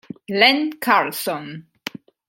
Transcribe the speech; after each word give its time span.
Len 0.29 0.81
Carlson 0.81 1.69